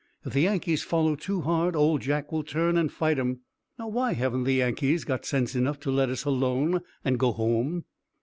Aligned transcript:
If 0.25 0.33
the 0.33 0.41
Yankees 0.41 0.81
follow 0.81 1.15
too 1.15 1.41
hard 1.41 1.75
Old 1.75 2.01
Jack 2.01 2.31
will 2.31 2.41
turn 2.41 2.75
and 2.75 2.91
fight 2.91 3.19
'em. 3.19 3.41
Now, 3.77 3.87
why 3.87 4.13
haven't 4.13 4.45
the 4.45 4.55
Yankees 4.55 5.03
got 5.03 5.25
sense 5.27 5.53
enough 5.55 5.79
to 5.81 5.91
let 5.91 6.09
us 6.09 6.25
alone 6.25 6.81
and 7.05 7.19
go 7.19 7.31
home?" 7.31 7.85